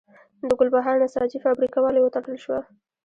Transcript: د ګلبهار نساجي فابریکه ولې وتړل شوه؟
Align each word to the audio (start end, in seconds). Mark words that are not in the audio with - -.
د 0.49 0.51
ګلبهار 0.59 0.95
نساجي 1.03 1.39
فابریکه 1.45 1.79
ولې 1.81 1.99
وتړل 2.01 2.37
شوه؟ 2.43 2.59